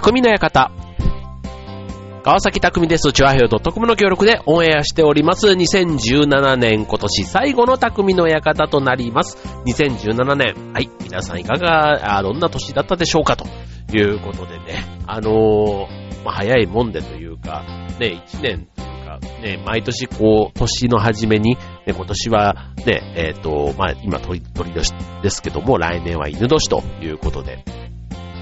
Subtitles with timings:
[0.00, 0.70] 匠の館。
[2.22, 3.12] 川崎匠です。
[3.12, 5.48] チュアヘオ .com の協力でオンエアしております。
[5.48, 9.36] 2017年今年最後の匠の館となります。
[9.66, 10.72] 2017年。
[10.72, 10.88] はい。
[11.02, 13.44] 皆さんいかが、あどんな年だったでしょうかと
[13.92, 14.84] いうことでね。
[15.08, 17.64] あのー、まあ、早いもんでというか、
[17.98, 27.64] ね、1年というか、ね、毎年こう、年の初めに、ね、今年はね、えっ、ー、と、まあ、今鳥、鳥年ですけども、来年は犬年ということで、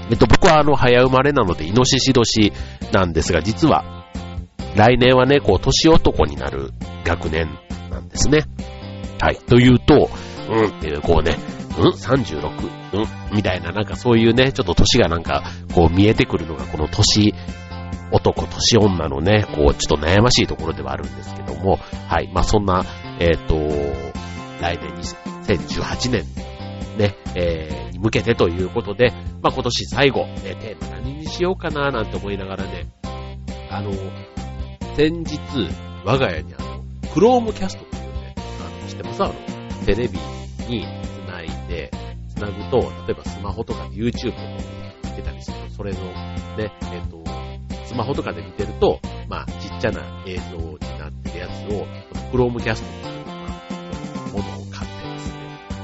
[0.09, 2.53] えっと、僕はあの、早生まれなので、イノシシ年
[2.91, 4.05] なんですが、実は、
[4.75, 6.71] 来年はね、こう、年男になる
[7.03, 7.49] 学年
[7.89, 8.45] なんですね。
[9.19, 9.37] はい。
[9.37, 10.09] というと、
[10.49, 11.35] うんっていう、こうね、
[11.77, 12.41] うん ?36?
[12.93, 15.43] うんみたいな、なんかそういうね、ちょっと年がなんか、
[15.73, 17.33] こう見えてくるのが、この年
[18.11, 22.29] 男、年女のね、こう、ちょっと悩ましいところではあるんですけども、はい。
[22.33, 22.85] まあ、そんな、
[23.19, 23.55] えっ、ー、と、
[24.61, 24.93] 来年
[25.47, 26.46] 2018年
[26.97, 29.11] ね、えー、に向けてということで、
[29.41, 32.87] まあ、今年最後、ね、テーマ何にしようかななんて思いながらね、
[33.69, 33.91] あの、
[34.95, 35.39] 先日、
[36.03, 39.23] 我が家にあの、クロームキャストっていうね、あの、知ってます？
[39.23, 39.33] あの、
[39.85, 40.17] テレビ
[40.67, 41.91] につないで、
[42.29, 44.41] つなぐと、例えばスマホとかで YouTube とか
[45.03, 45.99] 見てたりすると、それの、
[46.57, 47.23] ね、えっ、と、
[47.85, 51.85] スマホとかで見てると、まあ、ちっちゃな映像になってるやつを、
[52.31, 53.16] クロームキャスト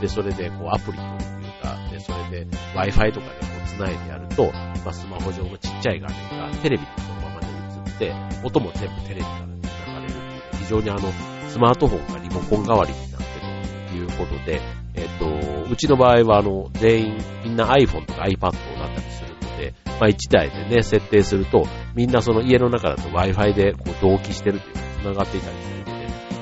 [0.03, 10.99] で、それで、こう、アプリというか、で、それで Wi-Fi とかでこう、繋いでやると、まあ、スマホ上のちっちゃい画面がテレビにそのままで映って、音も全部テレビから流れるっていう、非常にあの、
[11.47, 14.59] スマートフォンがリモコン代わりになってるということで、
[14.95, 21.65] えっ、と、うちの場合はあの、全員、みんな iPhone とか iPad をなったりするので、まあ1台でね、設定すると、
[21.95, 25.85] みんなその家の中だと Wi-Fi でこう同期してるっていうか、繋がっていたりするの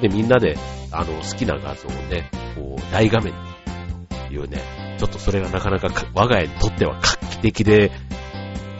[0.02, 0.58] で、で、みんなで、
[0.92, 3.51] あの、好きな画像をね、こう、大画面に
[4.32, 7.92] いうね、ちょっとそれがなかなか我が家にとっては画期的で、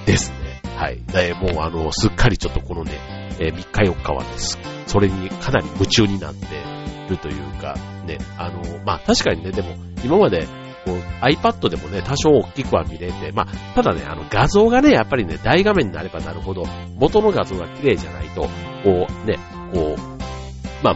[0.06, 0.62] ですね。
[0.76, 1.04] はい。
[1.04, 2.94] で、もうあの、すっかりちょっとこのね、
[3.40, 4.58] えー、3日4日はです。
[4.88, 6.46] それにかなり夢中になって
[7.10, 10.48] るというか、ね、あの、まあ確かにね、でも今まで
[10.86, 16.64] こう iPad でもね、多少大きくは見れて、まあ、ただね、あの画像がね、やっぱりね、大画面になればなるほど、
[16.98, 18.42] 元の画像が綺麗じゃないと、
[18.84, 19.38] こうね、
[19.74, 20.96] こう、まあ、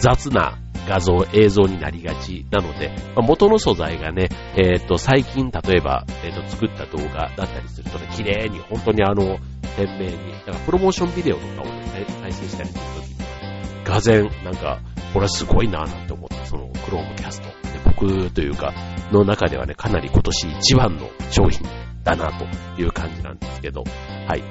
[0.00, 0.58] 雑な
[0.88, 9.38] 画像、映像になりがちなので、まあ、元の素材がね、えっ、ー、と、最近例えば、えっ、ー、と、作った動画だったりするとね、綺麗に、本当にあの、
[9.76, 14.80] 鮮明に、だからプロモーションビデオとかをね、再生したりするときには、画然、なんか、
[15.12, 17.64] これはすごいなぁなんて思った、その、クロームキャスト。
[17.96, 18.74] 僕というか、
[19.12, 21.66] の中ではね、かなり今年一番の商品
[22.02, 22.44] だなと
[22.80, 23.84] いう感じなんですけど、
[24.26, 24.42] はい。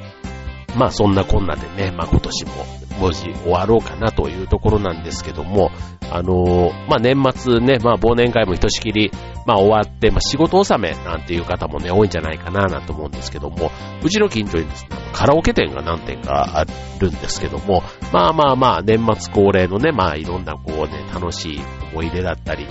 [0.78, 2.52] まあそんなこんなでね、まあ今年も
[3.00, 5.72] 文字終わろうかなというところなんですけども、
[6.12, 9.12] あのー、まあ年末ね、まあ忘年会もひとしきり、
[9.46, 13.72] まあ終わって、まあ仕事納めなんていう方もね、多いんじゃないかななんて思うんですけども、
[14.04, 16.66] うちの近所にですね、カラオケ店が何店かあ
[17.00, 21.62] るんですけども、まあまあまあ年末恒例のね、まあいろんなこうね、楽しい
[21.92, 22.68] 思い出だったり、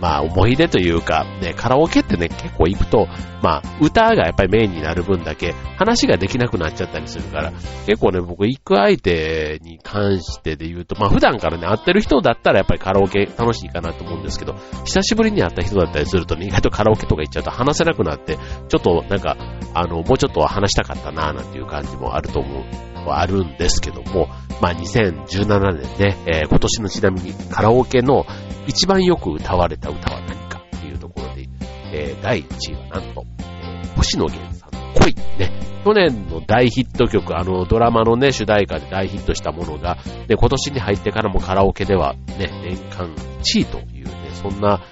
[0.00, 3.08] まあ思い出というか、ね、カラオケってね、結構行くと、
[3.42, 7.52] まあ歌がやっぱりメインになる分だけ話ができなくなっちゃったりするから、
[7.86, 18.36] 結構ね、僕行く相手に関してで言うと、まあ普段からね、会ってる人だったらやっぱりカラオケ楽しいかなと思うんですけど、久しぶりに会った人だったりするとね、意外とカラオケとか行っちゃうと話せなくなって、
[18.68, 19.36] ちょっとなんか、
[19.74, 22.64] あの、もうちょっと話したかったななんていう感じもあると思う、
[23.06, 24.28] はあるんですけども、
[24.60, 28.26] まあ2017年ね、えー、今年のちなみにカラオケの
[28.66, 31.48] 一番よく歌われた歌は何かっていうところで、
[31.92, 35.14] えー、第1位はなんと、えー、星野源さんの恋。
[35.38, 35.76] ね。
[35.84, 44.82] 去年の大ヒット曲、あのドラマのね、主題歌で大ヒットしたものが、ね、今年に入ってからもカラオケではね、年間1位というね、そんな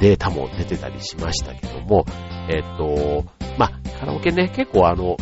[0.00, 2.06] データも出てたりしましたけども、
[2.48, 3.24] えっ、と、
[3.58, 3.70] ま、
[4.00, 5.18] カラオケね、結構あの、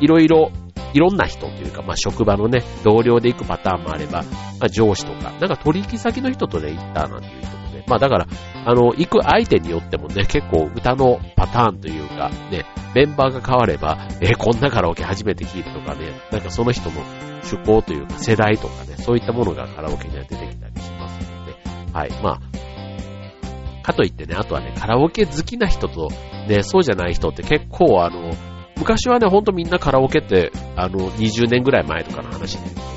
[0.00, 0.50] いろいろ
[0.92, 4.28] いろんな人というか、まあ、職場のね、同僚で行くパターンもあれば、ま
[4.66, 8.26] あ、上司とか、なんか取引先の人とね、行ったなんていう人もね、まあだから、
[8.64, 12.64] あの、行く相手によってもね、結構歌のパターンというか、ね、
[12.94, 17.00] メンバーが変われば、えー、こんなカラオケ初めて聞いたとかね、なんかその人の
[17.42, 21.56] 趣向というか世代とかね、そういったものがカラオケには出てきたりしますので、
[21.92, 26.10] はい、まあ、かといってね、あとはね、カラオケ好きな人と、
[26.48, 28.32] ね、そうじゃない人って結構あの、
[28.76, 32.92] 昔はね、ほんとみんなカラオケって、あの、20年ぐらい前とかの話でね、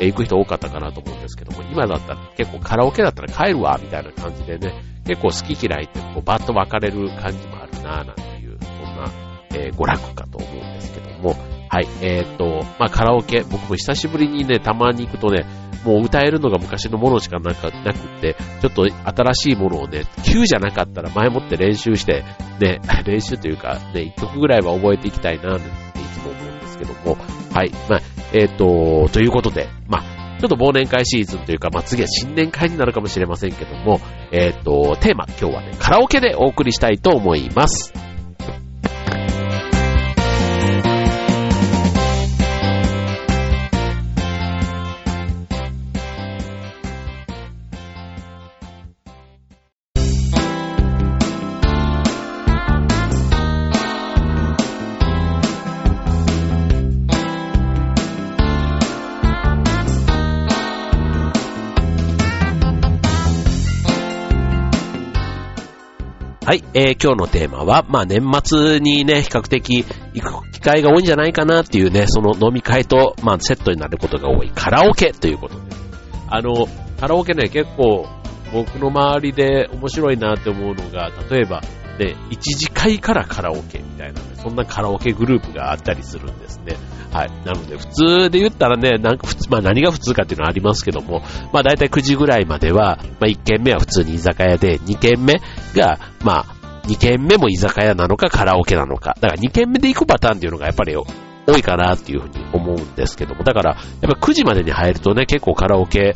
[0.00, 4.74] え行く人多かったかなと思うんですけども、今だったら結構カラオケだったら帰るわ、みたいな感じでね、
[5.06, 9.10] 結構好き嫌いってこうバッと分かれる感じもあるなぁ、なんていう、そんな、
[9.54, 11.36] えー、娯楽かと思うんですけども、
[11.74, 15.44] はい、えー、っと、まあ、カラオケ、僕も久しぶりにね、たまに行くとね、
[15.84, 17.72] もう歌えるのが昔のものしかなく
[18.20, 22.22] て、ちょっと新しいものをね、急じゃなかったら前もって練習して、
[22.60, 27.18] ね、 練習というか、ね、一曲ぐらいは覚えていきたいな、っていつも思うんですけども、
[27.52, 28.00] はい、まあ、
[28.32, 34.00] えー、と、ということで、まあ、ちょっと忘年会シーズンというか、まあ、次は新年会になるかもしれませんけども、
[34.30, 38.13] えっ、と、テーマ、今日はね、カラオケでお送りしたいと思います。
[66.44, 69.82] はい、えー、今日のテーマは、まあ年末にね、比較的
[70.12, 75.60] 行く機会が多いんじゃないかなっていうね、その飲み会と、まあセットになることが多いカラオケということで。
[76.28, 76.66] あの、
[77.00, 78.06] カラオケね、結構
[78.52, 81.62] 僕の周りで面白いなって思うのが、例えば、
[81.98, 86.76] ね、一次会からカラオケみたいな、ね、そんなカラオケグループがあったりするんですね。
[87.12, 87.30] はい。
[87.44, 95.40] なので、普通で言ったらね、なんか普通、まあ何が普通かっていうのはありますけども、まあ大体9時ぐらいまでは、まあ1軒目は普通に居酒屋で、2軒目
[95.74, 96.46] が、まあ、
[96.86, 99.16] 2軒目も居酒屋なのかカラオケなのか。
[99.20, 103.44] だから2軒目で行くパターンっていうのがやっぱり多いかなっていうふうに思うんですけども。
[103.44, 106.14] だから、やっぱ9時までに入るとね、結構カラオケ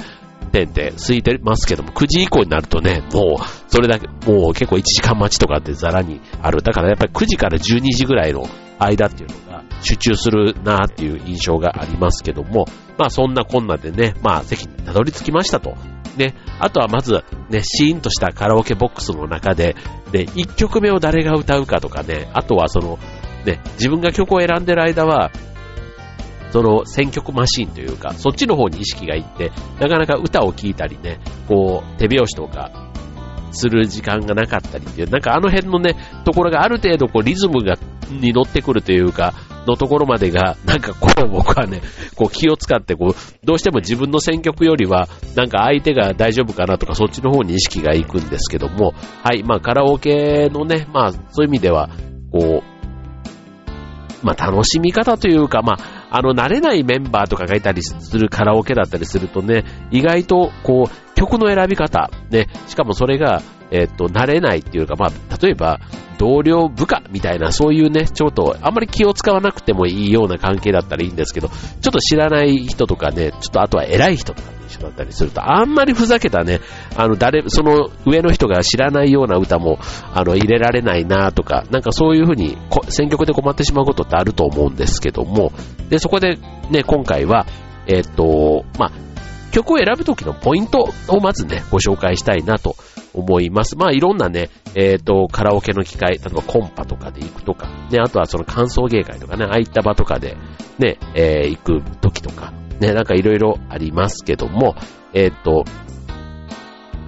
[0.48, 6.62] 店で空いてますけども、9時以降になるとね、もう、それだけ、もう結構1時間待ちとかってザラにある。
[6.62, 8.46] だからやっぱり9時から12時ぐらいの
[8.78, 12.66] 間っていうのが集中するなっていう印象がありますけども、
[12.96, 15.76] まあそんなこんなでね、まあ席にたどり着きましたと。
[16.16, 19.76] ね、あとはまず、ね、シーンとしたカラオケボックスの中で、
[20.10, 22.98] で、1曲目を誰が歌うかとかね、あとはその、
[23.44, 25.30] ね、自分が曲を選んでる間は、
[26.50, 32.88] その選曲マシンというか、そっちの方に意識がいって、なかなか歌を聴いたりね、こう、手拍子とか、
[33.50, 37.76] する時間がなかったりっていう、なんかあの辺のね、ところがある程度こうリズムが、
[38.10, 39.34] に乗ってくるというか、
[39.66, 41.82] のところまでが、なんかこう僕はね、
[42.16, 51.90] こう気を使ってこう、どうしても自分の選曲よりは、なんか相手が大丈夫かなとかそっちの方に意識がいくんですけども、はい、まあカラオケのね、まあそういう意味では、
[52.32, 65.80] こう、まあ楽しみ方というか、まあ、あの、慣れないメンバーとかがいたりするカラオケだったりするとね、意外と、こう、曲の選び方、ね、しかもそれが、えっと、慣れないっていうか、まあ、例えば、
[66.18, 71.54] 同僚部下みたいな、そういうね、ちょっと、あんまり気を使わなくてもいいような関係だったらいいんですけど、ちょ
[71.90, 76.60] っと知らない人とかね、ちょっとあとは偉い人とか一緒だったりすると、あんまりふざけたね、
[76.96, 79.78] あの、誰、その上の人が知らないような歌も、
[80.12, 82.56] あの、入れられないなとか、なんかそういうふうに、
[82.88, 85.52] 選曲で困ってしまうことってあると思うんですけども、
[85.88, 86.38] で、そこで
[86.70, 87.46] ね、今回は、
[87.86, 88.92] えっ、と、まあ、
[89.50, 92.76] 曲を選ぶときのポイントをまずね、ご紹介したいなと
[93.14, 93.76] 思います。
[93.76, 100.36] まあいろんなね、えっ、ー、と、カラオケの機会、例えばコンパとかで行くとか、ね、あとはその感想芸会とかね、ああいった場とかで
[100.78, 104.74] ね、えー、行く時とか、ね、なんかいろいろありますけども、
[105.12, 105.64] えっ、ー、と、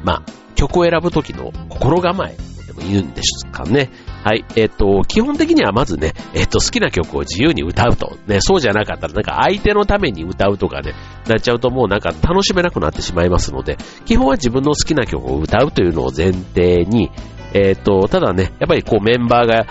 [0.05, 0.22] まあ、
[0.55, 2.37] 曲を選ぶ時の心構え
[2.67, 3.90] でも言うんですかね。
[4.22, 4.44] はい。
[4.55, 8.17] えっ、ー、と、基本的にはまずね、えっ、ー、と、好きな曲を自由に歌うと。
[8.26, 10.94] ね、そうじゃなかったら、なんか相手のために歌うとかね、
[11.26, 17.11] なっちゃうともうなんか楽しめなくなってしまいますので、基本は自分の好きな曲を歌うというのを前提に、
[17.55, 19.67] えっ、ー、と、ただね、やっぱりこうメンバーが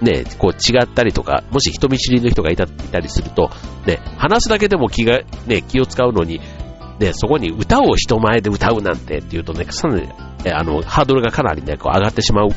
[0.00, 3.50] ね、こう違ったりとか、もし人見知りの人がいたいたりすると、
[3.86, 6.40] ね、話すだけでも気が、ね、気を使うのに、
[6.98, 10.08] ね、そこに歌を人前で歌うなんてっていうとね、さらに、
[10.52, 12.50] あの、ハードルがかなりね、こう上がってしまう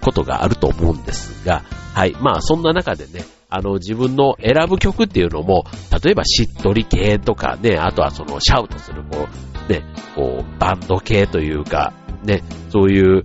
[0.00, 1.62] ことがあると思うんですが、
[1.94, 2.14] はい。
[2.20, 5.64] まあ、そんな中でね、あの、自分の選ぶ曲っていうのも、
[6.04, 9.26] 例えばしっとり系とかね、あとはそのシャウトする、こ
[9.68, 9.82] う、ね、
[10.14, 11.92] こう、バンド系というか、
[12.24, 13.24] ね、そういう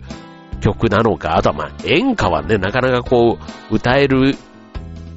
[0.63, 3.37] 曲なのか、あとはまあ、演歌はね、なかなかこ
[3.69, 4.35] う、歌える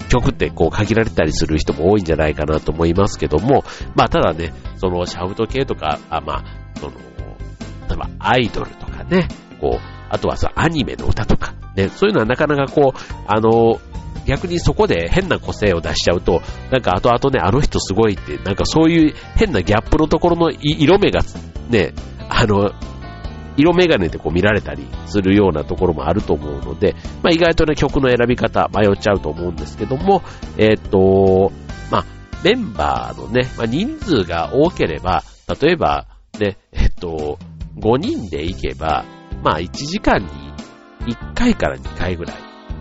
[0.08, 6.44] 曲ってこう限られたりする人も多いんじゃないかなと思いますけども、まあただね、そのシャウト系とか、あまあ、
[6.80, 6.92] その、
[7.88, 9.28] 例えばアイドルとかね、
[9.60, 12.98] こう、あとはさ、アニメの歌とか、ね、そういうのはなかなかこう、
[13.28, 13.78] あの、
[14.26, 21.20] 逆にそこで変な個性を出しちゃうと、なんか後々ね、あの人すごいって、なんかそういう変なギャップのところの色目が
[21.70, 21.94] ね、
[22.28, 22.72] あの、
[23.56, 30.22] 色眼鏡でこう見られたりするようなところもあると思うので、まあ、意外とね、曲の選び方迷っちゃうと思うんですけども、
[30.58, 31.52] えっ、と、
[31.90, 32.04] まあ、
[32.44, 35.22] メンバーのね、まあ、人数が多ければ、
[35.60, 36.06] 例えば、
[36.38, 37.38] ね、えっ、と、
[37.78, 39.04] 5人で行けば、
[39.42, 40.28] まあ1時間に
[41.06, 42.36] 1回から2回ぐらい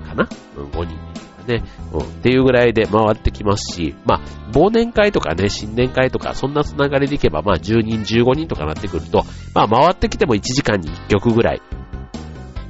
[0.07, 0.27] かな？
[0.57, 9.23] うん、5人でね、うん、っていうぐらいで回ってきますし、まあ、忘年会とかね、新年会とか、そんなつながりでいけば、まあ、10人、15人とかなってくると、
[9.53, 11.61] まあ、回ってきても1時間に1曲ぐらい、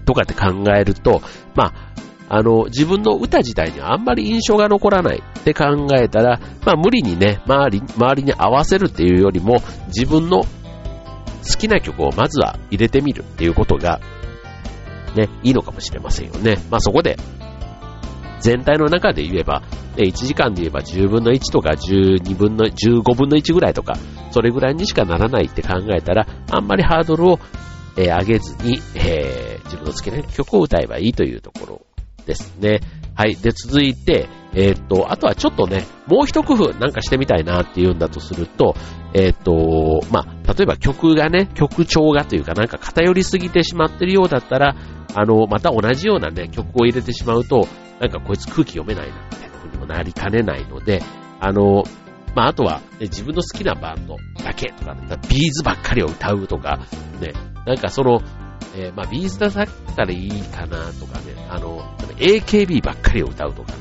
[0.06, 1.22] とかって考えると、
[1.56, 1.96] まあ、
[2.28, 10.48] あの、自分の歌自体にはあんまり印象が残らないって考えたら、まあ無理にね、周り、周りに合わせるっていうよりも、自分の好
[11.58, 14.00] きな曲をまずは入れてみるっていうことが、
[15.16, 16.58] ね、いいのかもしれませんよね。
[16.72, 17.18] まあそこで、
[18.46, 19.64] 全体の中で言えば、
[19.98, 23.96] 1時間で言えば10分の1とか12分の、15分の1ぐらいとか、
[24.30, 27.40] それぐらいにしかならないって考えたら、あんまりハードルを、
[27.98, 31.82] え、上げずに、えー、自分の好きな曲を歌えばいいというところ
[32.28, 32.82] ですね。
[33.16, 33.36] はい。
[33.36, 38.76] で、続いて、えー、っと、あとはちょっとね、もう一工夫なんかしてみたいなっていうんだとすると、
[39.16, 44.76] えー、っと、まあ、例えば曲がね、曲調がというかなんか偏りすぎてしまってるようだったら、
[45.16, 47.68] あの、また同じようなね、曲を入れてしまうと、
[48.00, 51.02] なんかこいつ空気読めないな、みたいな風にもなりかねないので、
[51.40, 51.84] あの、
[52.36, 54.96] まあ、あとは、ね、自分の好きなバンドだけとか、
[55.30, 56.80] B'zばっかりを歌うとか、
[57.22, 57.34] ね、
[57.66, 58.22] なんかその、
[58.76, 59.52] えー、まあ、 B'zだっ
[59.96, 61.80] たらいいかなとかね、あの、
[62.18, 63.78] AKB ばっかりを歌うとかね、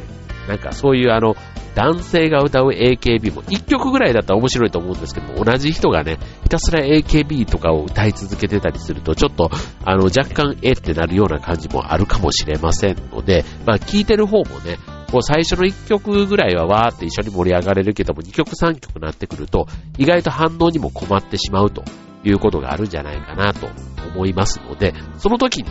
[0.49, 1.35] なんかそういうあの、
[1.75, 9.51] 男性が歌う AKB も1曲ぐらいだったら面白いと思うんですけども、同じ人がね、ひたすら AKB とかを歌い続けてたりすると、ちょっと、
[9.85, 14.79] あの、若干えってなるような感じもあるかもしれませんので、まあ、聴いてる方もね、
[15.11, 19.67] こう最初の1曲ぐらいはわーって一緒に盛り上がれるけども、2曲3曲なってくると、
[19.99, 21.85] 意外と反応にも困ってしまうと
[22.25, 23.69] いうことがあるんじゃないかなと
[24.15, 25.71] 思いますので、その時に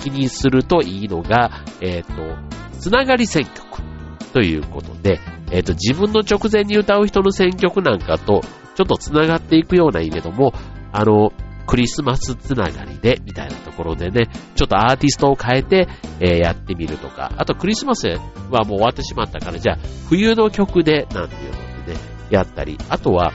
[0.00, 3.73] 気にするといいのが、えっ、ー、と、つながり選曲。
[4.34, 5.20] ということで、
[5.52, 8.42] えっ、ー、と、自分の直前に歌う人の選曲なんかと、
[8.74, 10.52] ちょっとつながっていくようないいけども、
[10.92, 11.32] あの、
[11.68, 15.88] クリスマスつながりで、みたいなところでね、ちょっとアーティストを変えて、
[16.18, 18.08] えー、やってみるとか、あとクリスマス
[18.50, 21.98] はもう終わってしまったから、じゃあ、冬の曲で、なんていうのでね、
[22.30, 23.32] やったり、あとは、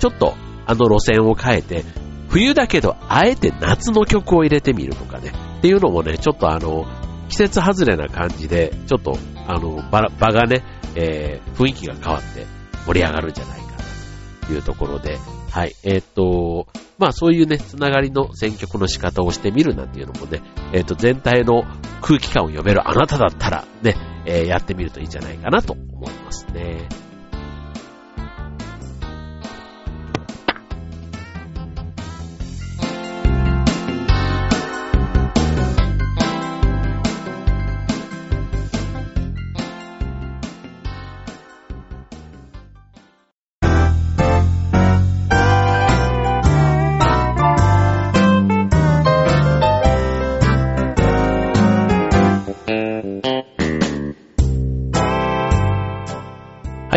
[0.00, 0.34] ちょっと、
[0.66, 1.84] あの路線を変えて、
[2.28, 5.32] 冬だけど、あえて夏の曲を入れてみるとかね。
[5.58, 6.86] っていうのもね、ちょっとあの、
[7.30, 9.16] 季節外れな感じで、ちょっと、
[9.50, 10.62] あの、場場がね、
[10.94, 12.46] えー、雰囲気が変わって
[12.86, 15.18] 盛り上がるんじゃないかなというところで、
[15.50, 20.42] はい、えー、っと、まあそういうね、つながりの選曲の仕方をしてみるなんていうのもね、
[20.72, 21.64] えー、っと、全体の
[22.00, 26.88] 空気感を読めるあなただったらね、えー、やってみるといいんじゃないかなと思いますね。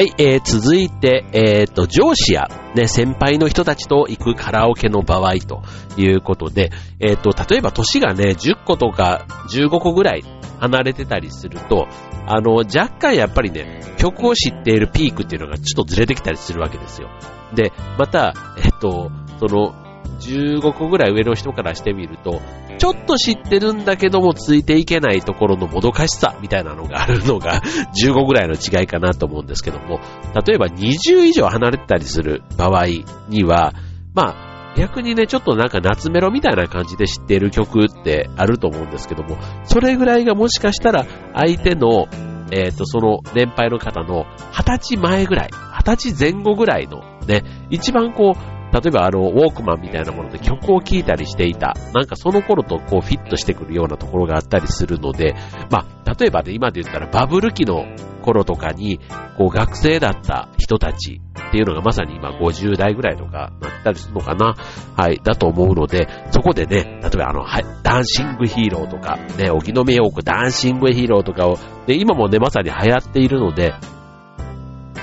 [0.03, 5.63] い、えー、続いて、えっ、ー、と、上司や、ね、先輩の人たちと行くカラオケの場合と
[5.98, 10.24] いうことで、えっ、ー、と、例えば年がね、10個とか15個ぐらい
[10.60, 11.88] 離れてたりすると、
[12.27, 17.10] あの、若干やっぱりね、曲を知っているピークっていうのがちょっとずれてきたりするわけですよ。
[17.53, 19.83] で、また、えっと、その、
[20.25, 22.42] 15個ぐらい上の人からしてみると、
[22.77, 27.62] ちょっと知ってるんだけどもついていけないところのもどかしさみたいなのがあるのが
[28.03, 30.00] 15ぐらいの違いかなと思うんですけども、
[30.46, 32.88] 例えば20以上離れてたりする場合
[33.30, 33.74] には、
[34.13, 42.08] まあ、逆にね、ちょっとなんか夏メロみたいな感じで知っている曲ってあると思うんですけども、それぐらいがもしかしたら相手の、
[42.51, 51.75] えっ、ー、と、その年配の方の20歳前ぐらい、20歳前後ぐらいのね、一番こう、例えばあの、ウォークマンみたいなもので曲を聴いたりしていた。
[51.94, 55.36] なんかその頃とこうフィットしてくるようなところがあったりするので、
[55.70, 57.86] まあ、例えばね、今で言ったらバブル期の
[58.24, 59.00] 頃とかに、
[59.38, 64.56] こう学生だった人たちっていうのがまさに今50代ぐらいとかなったりするのかな
[64.96, 73.74] はい、だと思うので、そこでね、例えばあの、はい、ダンシングヒーローとか、ね、荻野目洋子ダンシングヒーローとかを、で、今もね、まさに流行っているので、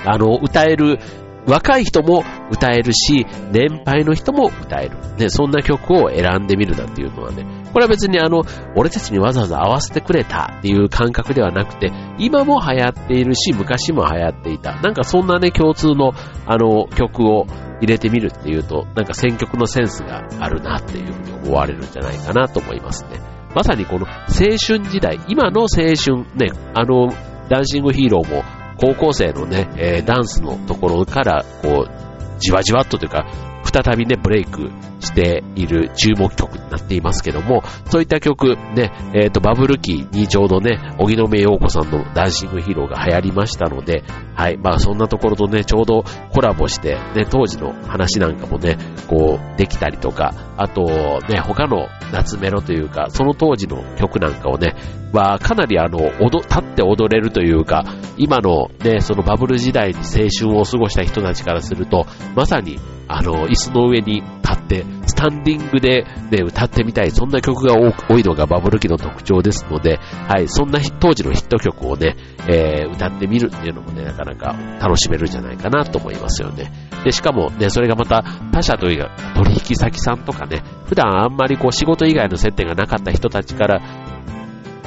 [0.05, 0.99] あの、歌える
[1.47, 4.97] 若い人も歌えるし、年配の人も歌える。
[5.17, 8.43] ね、そんな曲を選んでみるなんていうのはね、これは別にあの、
[8.75, 14.75] 俺たちにわざわざ合わせてくれたっていう感覚ではなくて、今も流行っているし、昔も流行っていた。
[14.81, 16.11] なんかそんなね、共通の、
[16.45, 17.47] あの、曲を
[17.79, 23.19] 入れてみるっていうと、なんか選曲のセンスがあるなっていうふうに思われるんじゃないかなと思いますね。
[23.55, 27.09] まさにこの青春時代、今の青春、ね、あの、
[27.49, 28.43] ダンシングヒーローも
[28.81, 33.27] 高校生のね、えー、ダンスのところから、こう、じわじわっとというか、
[33.63, 34.71] 再びね、ブレイク
[35.11, 44.03] している注目曲になっていますけども、そういった曲、ね、えっ、ー、と、バブル期にちょうどね、荻野目洋子さんのダンシングヒーローが流行りましたので、
[44.35, 46.03] はい、まあそんなところとね、ちょうど
[46.33, 48.77] コラボして、ね、当時の話なんかもね、
[49.07, 50.83] こう、できたりとか、あと、
[51.29, 54.75] ね、他の夏メロというか、その当時の曲なんかをね、
[55.13, 57.83] はかなりあの、踊、立って踊れるというか、
[58.17, 62.79] 今のね、そのバブル時代に青春を過ごした人たちからすると、まさに
[63.13, 72.15] あの、椅子の上に立って、スタンディングで、ね、歌ってみたい、そんな曲が多いのがバブル期の特徴ですので、はい、そんな当時のヒット曲をね、
[72.47, 76.71] えー、歌ってみるっていうのもね、なかなか楽しめるんじゃないかなと思いますよね。
[77.03, 83.81] で、しかもね、それがまた他社というか、取引先さんとかね、普段あんまりこう仕事以外の接点がなかった人たちから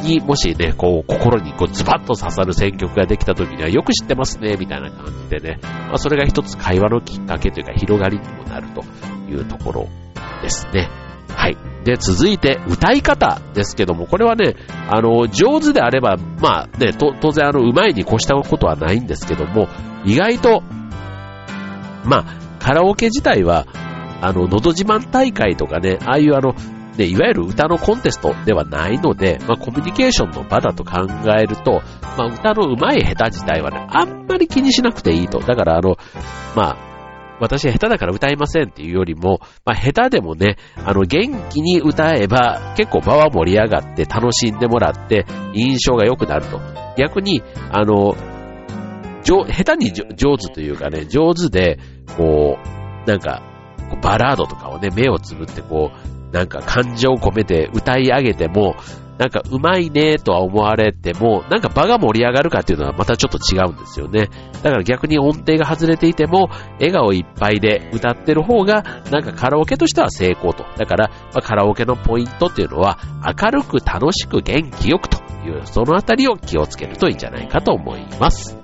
[0.04, 8.82] にもしね、こう、心にこうズバッと刺さる選曲ができた時には、よく知ってますね、みたいな感じでね、まあ、それが一つ会話のきっかけというか、広がりにもなると
[9.30, 9.88] いうところ
[10.42, 10.88] ですね。
[11.28, 11.56] はい。
[11.84, 14.54] で、続いて、歌い方ですけども、これはね、
[14.88, 19.68] あの、上手であれば、まあね、当然あの、上手いに越したことはないんですけども、
[20.04, 20.62] 意外と、
[22.04, 22.24] まあ、
[22.58, 23.66] カラオケ自体は、
[24.20, 26.54] あの、のど自慢大会とかね、ああいうあの、
[26.96, 31.06] ね、いわゆる歌のコンテストではないので、まあ、コミュニケーションの場だと考
[31.38, 31.82] えると、
[32.16, 35.40] まあ、歌の上手い下手自体はね、あんまり気にしなくていいと。
[35.40, 35.96] だからあの、
[36.54, 36.94] まあ、
[37.40, 46.60] 私は下手だから歌いませんっていうよりも、まあ、下手でもね、あの、元気に歌えば、結構場は盛り上がって楽しんでもらって、印象が良くなると。
[46.96, 48.14] 逆に、あの、
[49.24, 51.78] 下手に上手というかね、上手で、
[52.16, 53.42] こう、なんか、
[54.02, 58.74] バラードとかをね、目をつぶってこう、なんか感情を込めて歌い上げても、
[59.18, 64.28] なんかうまいねとは思われても、なんか場が盛り上がるかっていうのはまたちょっと違うんですよね。
[64.64, 66.48] だから逆に音程が外れていても、
[66.80, 70.64] 笑顔いっぱいで歌ってる方が、なんかカラオケとしては成功と。
[70.76, 78.63] だから、まあ、カラオケのポイントっていうのは、明るく楽しく元気よくという、そのあたりを気をつけるといいんじゃないかと思います。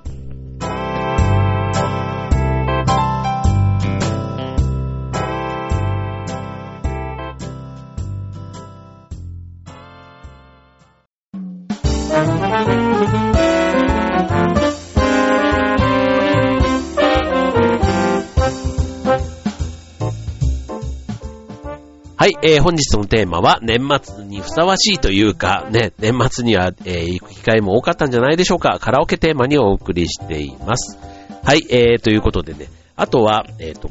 [22.43, 28.79] えー、本日のテーマは年末にふさわしいというか、ね、年末には、えー、行く機会も多かったんじゃないでしょうか。
[28.81, 30.99] カラオケテーマにお送りしています。
[31.45, 33.91] はい、えー、ということでね、あとは、えっ、ー、と、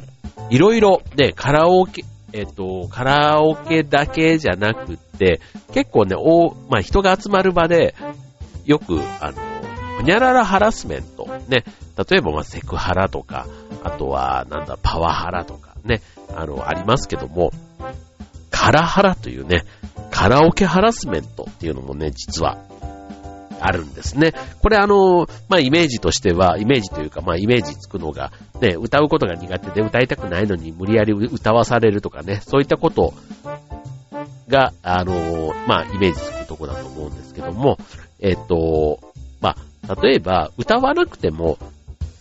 [0.50, 5.42] いろいろ、ね、カラオケ、えっ、ー、と、カラオケだけじゃなくて、
[5.74, 7.94] 結構ね、おまあ、人が集まる場で、
[8.66, 9.38] よく、あの、
[9.98, 11.66] ほにゃららハラスメント、ね、
[11.98, 13.48] 例えば、まあ、セクハラとか、
[13.84, 16.02] あとは、なんだ、パワハラとか、ね、
[16.36, 17.52] あの、ありますけども、
[18.60, 19.63] カラハラというね、
[20.12, 22.58] カラオケハラスメントっていうのもね、実は
[23.62, 24.34] あるんですね。
[24.62, 33.13] これあの、まあ、イメージとしては、イメージというか、まあ、イメージつくのが、ね、歌うことが苦手で歌いたくないのに無理やり歌わされるとかね、そういったこと
[34.50, 37.78] が、あの、まあ、イメージつくとこだと思うんですけども、
[38.19, 39.00] えっと、
[39.39, 39.56] ま
[39.88, 41.58] あ、例えば、歌わなくても、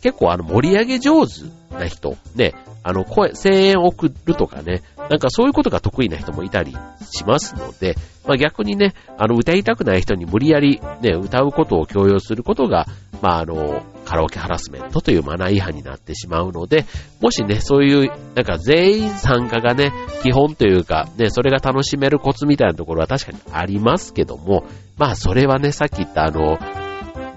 [0.03, 6.75] 結構あの、盛り上げ上手な人、ね、あの、声、声援を送るとかね、なんかそういうことが得意な人もいたり
[7.11, 12.87] しますので、まあ逆にね、あの、歌いたくない人に無理やりね、歌うことを強要することが、
[13.21, 16.87] まああの、カラオケハラスメントというマナー違反になってしまうので、
[17.21, 24.65] もしね、そういう、なんか全員参加がね、基本というか、ね、それが楽しめるコツみたいなところは確かにありますけども、
[24.97, 26.59] まあそれはね、さっき言ったあの、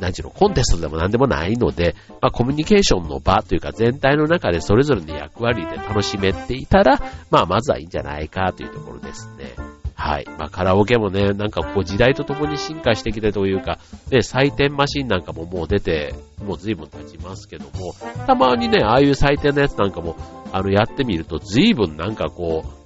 [0.02, 9.54] 何ちゅうの、コンテストでも何でもないので、まあ、コミュニケーションの場というか全体の中でそれぞれの役割で楽しめていたら、まあ、まずはいいんじゃないかというところですね。
[10.02, 10.26] はい。
[10.40, 13.78] まあ、カラオケもね、なんかこう時代とともに進化してきてというか、
[14.10, 17.94] ね、採点マシンなんかももう出て、もう随分経ちますけども、
[18.26, 20.16] たまにね、ああいう採点のやつなんかも、
[20.52, 22.81] あの、やってみると随分なんかこう、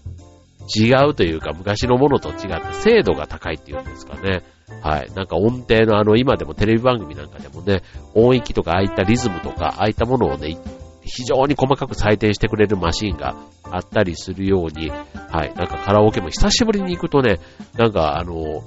[0.74, 4.44] 違うというか、昔のものと違って精度が高いっていうんですかね。
[4.82, 5.12] はい。
[5.16, 7.82] なんか音程のあの、今でもテレビ番組なんかでもね、
[8.14, 10.58] 音域とかああいったリズムとか、ああいったものをね、
[11.04, 15.54] 非常に細かく採点してくれるマシンがあったりするように、はい。
[15.56, 17.40] なんかカラオケも久しぶりに行くとね、
[17.78, 18.64] なんかあの、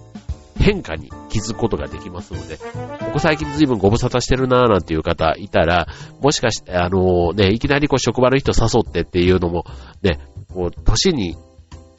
[0.56, 5.87] 変化に気づくことができますので、ここ最近随分ご無沙汰してるなーなんていう方いたら、
[6.20, 9.64] もしかして、あのね、いきなりこう職場の人誘ってっていうのも、
[10.02, 10.18] ね、
[10.52, 11.37] こう、年に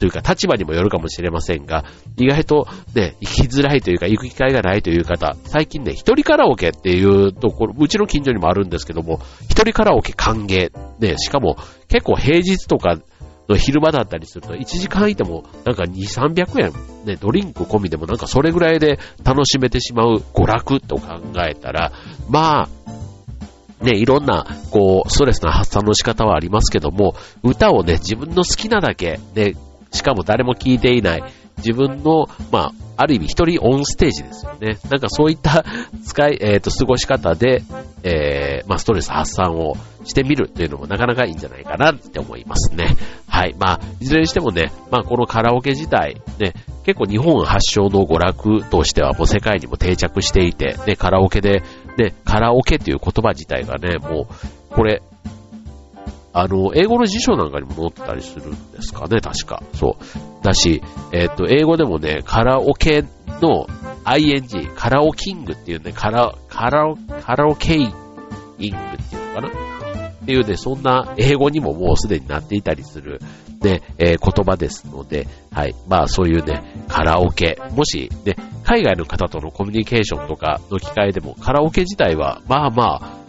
[0.00, 1.84] というか立場にもよるかもしれませんが、
[2.16, 10.70] 意外とね、行きづらいというか行く機会がないという方、最近ね、一人カラオケっていうところ、うちの近所にもあるんですけども、一人カラオケ歓迎。
[11.00, 11.56] ね、しかも
[11.88, 12.98] 結構平日とか
[13.46, 15.92] の昼間だったりすると、1時間いても、なんか2、
[16.34, 16.72] 300円、
[17.04, 21.92] ね、ドリンク込みでもなんかそれぐらいで楽しめてしまう娯楽と考えたら、
[22.30, 29.56] まあ、ね、いろんな、こう、ストレスな発散の仕方はありますけども、歌をね、自分の好きなだけ、で、
[29.90, 31.24] しかも誰も聴いていない、
[31.58, 34.78] 自分の、まあ、ある意味一人オンステージですよね。
[34.90, 35.64] なんかそういった
[36.04, 37.62] 使い、えっ、ー、と、過ごし方で、
[38.02, 39.74] えー、まあ、ストレス発散を
[40.04, 42.96] してみるというのもなかなかいいんじゃないかなって思いますね。
[43.26, 43.54] はい。
[43.58, 51.62] まあ、いずれにしてもね、まあ、このカラオケ自体、ね、結構日本発祥の娯楽としてはもう世界にも定着していて、ね、カラオケで、
[51.96, 55.02] ね、カラオケっていう言葉自体がね、もう、これ、
[56.32, 59.62] あの、英語の辞書なんかにも載ったりするんですかね、確か。
[59.74, 60.44] そう。
[60.44, 63.04] だし、えっ、と、英語でもね、カラオケ
[63.40, 63.66] の
[64.04, 69.70] ing、カラオキングっていうね、カラ、カラオ、カラオケイングっていうのかな？
[70.20, 73.20] っていうね、そんな英語にももうすでになっていたりする、
[73.62, 75.74] ね、えー、言葉ですので、はい。
[75.88, 82.84] まあそういうね、カラオケ、もしね、海外の方とのコミュニケーションとかの機会でも、カラオケ自体は、まあま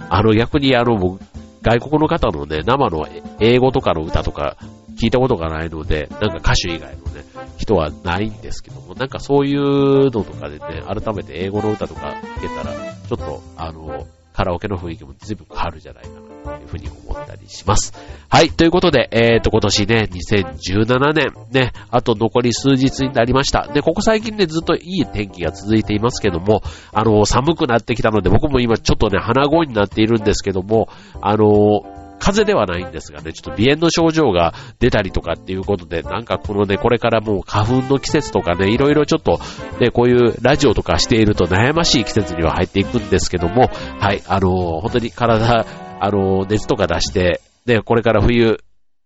[0.10, 1.18] あ、あの逆にあの、
[1.62, 3.08] 外国の方のね、生の
[3.40, 4.58] 英語とかの歌とか
[5.00, 7.24] 聞いたことがないので、なんか歌手以外のね、
[7.58, 16.31] 人はないんですけども、なんかそういうのとかでね、改めて英語の歌とか聞けたら、ちょっと、あの、カラオケの雰囲気も随分変わるじゃないかな。
[16.44, 17.94] というふうに思ったりします。
[18.30, 23.68] はい、ということで、えっ、ー、と、今年ね、2017年、ね、あと残り数日になりました。
[23.68, 26.62] で、ここ最近ね、ずっといい天気が続いていますけども、
[26.94, 30.90] あの、寒くなってきたので、僕も今ちょっとね、鼻声になっているんですけども、
[31.22, 31.84] あの、
[32.22, 39.40] 風邪ではないんですがね、ちょっと鼻炎の症状が出たりとかっていうことで、なんかこのね、これからもう花粉の季節とかね、いろいろちょっと、
[39.80, 45.66] ね、こういうラジオとかしていると悩ましい季節には入っていくんですけども、はい、あのー、本当に体、
[46.04, 48.58] あの、熱とか出して、で、これから冬、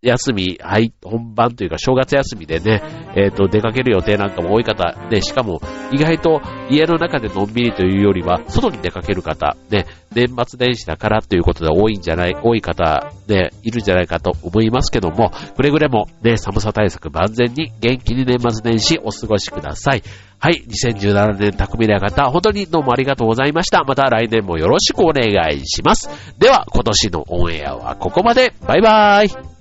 [0.02, 2.82] 休み、はい、本番というか正月休みでね、
[3.16, 20.04] えっ、ー、と、出かける予定なんかも多い方、で、しかも意外と家の中でのんびりというよりは、外に出かける方、ね、年末年始だからということで多いんじゃない、多い方、ね、いるんじゃないかと思いますけども、くれぐれもね、寒さ対策万全に元気に年末年始お過ごしください。
[20.40, 23.84] はい、2017年匠の方、本当にどうもありがとうございました。
[23.84, 26.10] また来年もよろしくお願いします。
[26.38, 28.54] では、今年のオンエアはここまで。
[28.68, 29.55] バイバーイ。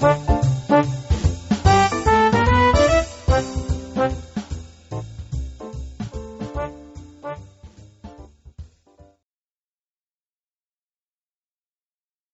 [0.00, 0.37] Thank you.